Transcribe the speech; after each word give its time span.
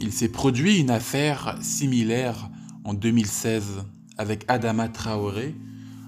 Il 0.00 0.12
s'est 0.12 0.28
produit 0.28 0.80
une 0.80 0.90
affaire 0.90 1.56
similaire 1.62 2.50
en 2.84 2.92
2016 2.92 3.86
avec 4.18 4.44
Adama 4.48 4.90
Traoré, 4.90 5.54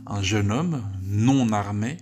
un 0.07 0.21
jeune 0.21 0.53
homme 0.53 0.83
non 1.03 1.51
armé, 1.51 1.97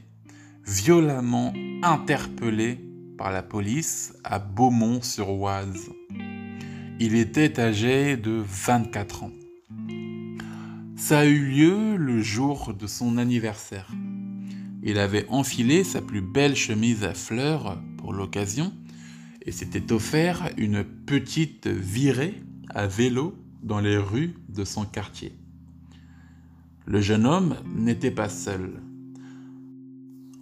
violemment 0.64 1.52
interpellé 1.82 2.78
par 3.18 3.30
la 3.30 3.42
police 3.42 4.14
à 4.24 4.38
Beaumont-sur-Oise. 4.38 5.90
Il 6.98 7.14
était 7.14 7.60
âgé 7.60 8.16
de 8.16 8.42
24 8.46 9.24
ans. 9.24 9.32
Ça 10.96 11.20
a 11.20 11.24
eu 11.24 11.46
lieu 11.46 11.96
le 11.96 12.22
jour 12.22 12.72
de 12.72 12.86
son 12.86 13.18
anniversaire. 13.18 13.90
Il 14.82 14.98
avait 14.98 15.26
enfilé 15.28 15.84
sa 15.84 16.00
plus 16.00 16.22
belle 16.22 16.56
chemise 16.56 17.04
à 17.04 17.12
fleurs 17.12 17.82
pour 17.98 18.12
l'occasion 18.12 18.72
et 19.42 19.52
s'était 19.52 19.92
offert 19.92 20.50
une 20.56 20.84
petite 20.84 21.66
virée 21.66 22.42
à 22.70 22.86
vélo 22.86 23.34
dans 23.62 23.80
les 23.80 23.96
rues 23.96 24.34
de 24.48 24.64
son 24.64 24.84
quartier. 24.84 25.32
Le 26.86 27.00
jeune 27.00 27.26
homme 27.26 27.56
n'était 27.74 28.10
pas 28.10 28.28
seul. 28.28 28.80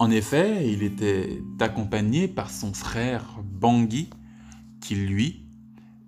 En 0.00 0.10
effet, 0.10 0.68
il 0.68 0.82
était 0.82 1.40
accompagné 1.60 2.26
par 2.26 2.50
son 2.50 2.74
frère 2.74 3.38
Bangui, 3.44 4.10
qui 4.80 4.96
lui 4.96 5.46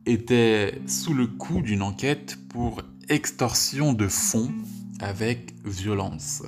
était 0.07 0.83
sous 0.87 1.15
le 1.15 1.29
coup 1.29 1.63
d'une 1.63 1.83
enquête 1.83 2.37
pour 2.49 2.83
extorsion 3.09 3.93
de 3.93 4.09
fonds 4.09 4.53
avec 4.99 5.55
violence. 5.65 6.43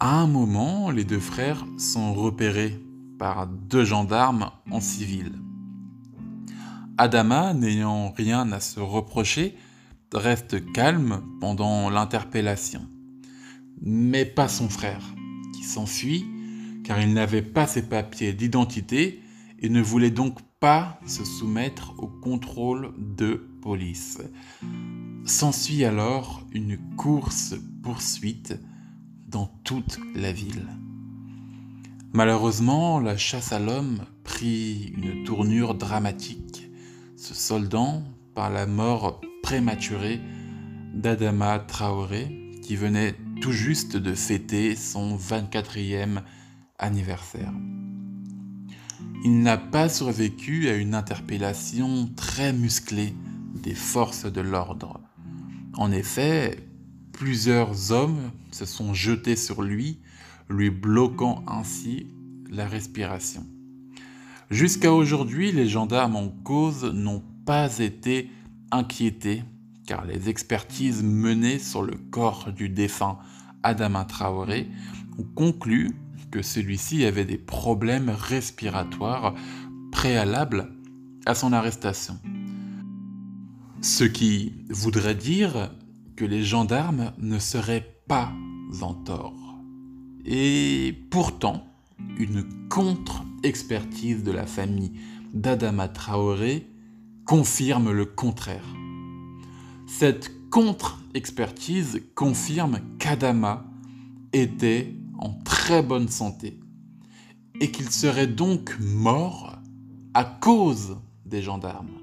À 0.00 0.18
un 0.20 0.26
moment, 0.26 0.90
les 0.90 1.04
deux 1.04 1.20
frères 1.20 1.64
sont 1.78 2.12
repérés 2.12 2.80
par 3.18 3.46
deux 3.46 3.84
gendarmes 3.84 4.50
en 4.70 4.80
civil. 4.80 5.32
Adama, 6.98 7.54
n'ayant 7.54 8.10
rien 8.10 8.50
à 8.52 8.58
se 8.58 8.80
reprocher, 8.80 9.56
reste 10.12 10.72
calme 10.72 11.22
pendant 11.40 11.88
l'interpellation. 11.88 12.82
Mais 13.80 14.24
pas 14.24 14.48
son 14.48 14.68
frère 14.68 15.15
s'enfuit 15.66 16.24
car 16.84 17.00
il 17.00 17.12
n'avait 17.12 17.42
pas 17.42 17.66
ses 17.66 17.82
papiers 17.82 18.32
d'identité 18.32 19.20
et 19.58 19.68
ne 19.68 19.82
voulait 19.82 20.10
donc 20.10 20.38
pas 20.60 21.00
se 21.06 21.24
soumettre 21.24 21.94
au 21.98 22.06
contrôle 22.06 22.94
de 22.98 23.48
police. 23.60 24.18
S'ensuit 25.24 25.84
alors 25.84 26.46
une 26.52 26.78
course-poursuite 26.96 28.54
dans 29.28 29.46
toute 29.64 29.98
la 30.14 30.30
ville. 30.30 30.68
Malheureusement, 32.12 33.00
la 33.00 33.16
chasse 33.16 33.52
à 33.52 33.58
l'homme 33.58 33.98
prit 34.22 34.94
une 34.96 35.24
tournure 35.24 35.74
dramatique, 35.74 36.70
se 37.16 37.34
soldant 37.34 38.04
par 38.34 38.50
la 38.50 38.66
mort 38.66 39.20
prématurée 39.42 40.20
d'Adama 40.94 41.58
Traoré, 41.58 42.45
qui 42.66 42.74
venait 42.74 43.14
tout 43.40 43.52
juste 43.52 43.96
de 43.96 44.12
fêter 44.12 44.74
son 44.74 45.16
24e 45.16 46.20
anniversaire. 46.80 47.52
Il 49.24 49.40
n'a 49.40 49.56
pas 49.56 49.88
survécu 49.88 50.68
à 50.68 50.74
une 50.74 50.96
interpellation 50.96 52.10
très 52.16 52.52
musclée 52.52 53.14
des 53.62 53.74
forces 53.74 54.26
de 54.26 54.40
l'ordre. 54.40 55.00
En 55.74 55.92
effet, 55.92 56.58
plusieurs 57.12 57.92
hommes 57.92 58.32
se 58.50 58.64
sont 58.64 58.94
jetés 58.94 59.36
sur 59.36 59.62
lui, 59.62 60.00
lui 60.48 60.70
bloquant 60.70 61.44
ainsi 61.46 62.08
la 62.50 62.66
respiration. 62.66 63.46
Jusqu'à 64.50 64.92
aujourd'hui, 64.92 65.52
les 65.52 65.68
gendarmes 65.68 66.16
en 66.16 66.28
cause 66.28 66.84
n'ont 66.84 67.22
pas 67.44 67.78
été 67.78 68.28
inquiétés 68.72 69.44
car 69.86 70.04
les 70.04 70.28
expertises 70.28 71.02
menées 71.02 71.58
sur 71.58 71.82
le 71.82 71.94
corps 72.10 72.52
du 72.52 72.68
défunt 72.68 73.18
Adama 73.62 74.04
Traoré 74.04 74.68
ont 75.18 75.26
conclu 75.34 75.92
que 76.30 76.42
celui-ci 76.42 77.04
avait 77.04 77.24
des 77.24 77.38
problèmes 77.38 78.10
respiratoires 78.10 79.34
préalables 79.92 80.72
à 81.24 81.34
son 81.34 81.52
arrestation. 81.52 82.18
Ce 83.80 84.04
qui 84.04 84.54
voudrait 84.68 85.14
dire 85.14 85.70
que 86.16 86.24
les 86.24 86.42
gendarmes 86.42 87.12
ne 87.18 87.38
seraient 87.38 88.00
pas 88.08 88.32
en 88.80 88.94
tort. 88.94 89.58
Et 90.24 90.94
pourtant, 91.10 91.64
une 92.18 92.44
contre-expertise 92.68 94.22
de 94.22 94.32
la 94.32 94.46
famille 94.46 94.92
d'Adama 95.32 95.88
Traoré 95.88 96.68
confirme 97.24 97.92
le 97.92 98.06
contraire. 98.06 98.64
Cette 99.86 100.50
contre-expertise 100.50 102.02
confirme 102.14 102.80
qu'Adama 102.98 103.64
était 104.32 104.94
en 105.18 105.32
très 105.44 105.82
bonne 105.82 106.08
santé 106.08 106.58
et 107.60 107.70
qu'il 107.70 107.90
serait 107.90 108.26
donc 108.26 108.76
mort 108.80 109.56
à 110.12 110.24
cause 110.24 110.98
des 111.24 111.40
gendarmes. 111.40 112.00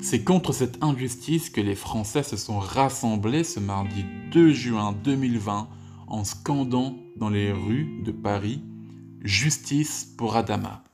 C'est 0.00 0.22
contre 0.22 0.52
cette 0.52 0.82
injustice 0.84 1.50
que 1.50 1.60
les 1.60 1.74
Français 1.74 2.22
se 2.22 2.36
sont 2.36 2.58
rassemblés 2.58 3.44
ce 3.44 3.58
mardi 3.58 4.04
2 4.30 4.52
juin 4.52 4.94
2020 5.04 5.68
en 6.06 6.24
scandant 6.24 6.96
dans 7.16 7.28
les 7.28 7.50
rues 7.50 8.02
de 8.04 8.12
Paris 8.12 8.62
Justice 9.22 10.14
pour 10.16 10.36
Adama. 10.36 10.84